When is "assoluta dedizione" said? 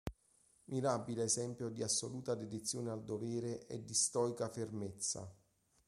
1.83-2.89